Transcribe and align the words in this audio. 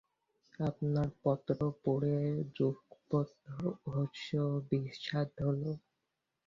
আপনার 0.59 1.07
পত্র 1.23 1.49
পড়ে 1.83 2.17
যুগপৎ 2.55 3.29
হর্ষ 3.87 4.25
ও 4.45 4.69
বিষাদ 4.69 5.29
হল। 5.45 5.61